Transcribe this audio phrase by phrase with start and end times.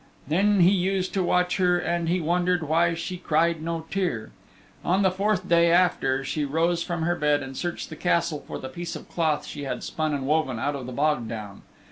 [0.27, 4.31] Then he used to watch her and he wondered why she cried no tear.
[4.83, 8.57] On the fourth day after she rose from her bed and searched the Castle for
[8.57, 11.61] the piece of cloth she had spun and woven out of the bog down.